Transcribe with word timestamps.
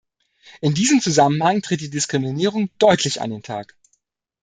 In 0.61 0.73
diesem 0.73 0.99
Zusammenhang 0.99 1.61
tritt 1.61 1.79
die 1.81 1.91
Diskriminierung 1.91 2.71
deutlich 2.79 3.21
an 3.21 3.29
den 3.29 3.43
Tag. 3.43 3.75